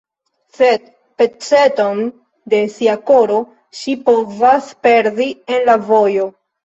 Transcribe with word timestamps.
Sed 0.59 0.87
peceton 1.21 2.01
de 2.53 2.61
sia 2.77 2.95
koro 3.11 3.37
ŝi 3.81 3.95
povas 4.09 4.73
perdi 4.87 5.29
en 5.59 5.67
la 5.71 5.77
vojo. 5.93 6.27